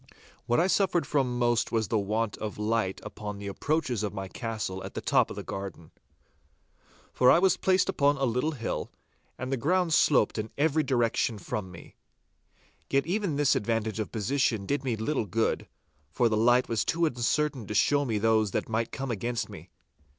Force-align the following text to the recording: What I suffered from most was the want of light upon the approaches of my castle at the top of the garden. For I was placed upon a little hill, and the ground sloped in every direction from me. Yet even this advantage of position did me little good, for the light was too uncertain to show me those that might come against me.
What 0.47 0.59
I 0.59 0.65
suffered 0.65 1.05
from 1.05 1.37
most 1.37 1.71
was 1.71 1.89
the 1.89 1.99
want 1.99 2.35
of 2.37 2.57
light 2.57 2.99
upon 3.03 3.37
the 3.37 3.45
approaches 3.45 4.01
of 4.01 4.15
my 4.15 4.27
castle 4.27 4.83
at 4.83 4.95
the 4.95 4.99
top 4.99 5.29
of 5.29 5.35
the 5.35 5.43
garden. 5.43 5.91
For 7.13 7.29
I 7.29 7.37
was 7.37 7.55
placed 7.55 7.87
upon 7.87 8.17
a 8.17 8.23
little 8.25 8.53
hill, 8.53 8.89
and 9.37 9.51
the 9.51 9.57
ground 9.57 9.93
sloped 9.93 10.39
in 10.39 10.49
every 10.57 10.81
direction 10.81 11.37
from 11.37 11.69
me. 11.71 11.97
Yet 12.89 13.05
even 13.05 13.35
this 13.35 13.55
advantage 13.55 13.99
of 13.99 14.11
position 14.11 14.65
did 14.65 14.83
me 14.83 14.95
little 14.95 15.27
good, 15.27 15.67
for 16.09 16.29
the 16.29 16.35
light 16.35 16.67
was 16.67 16.83
too 16.83 17.05
uncertain 17.05 17.67
to 17.67 17.75
show 17.75 18.03
me 18.03 18.17
those 18.17 18.49
that 18.53 18.67
might 18.67 18.91
come 18.91 19.11
against 19.11 19.49
me. 19.49 19.69